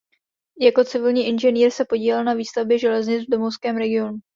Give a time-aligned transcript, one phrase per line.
[0.59, 4.17] Jako civilní inženýr se podílel na výstavbě železnic v domovském regionu.